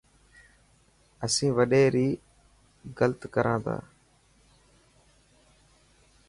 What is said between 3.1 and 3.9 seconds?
ڪرنا تا.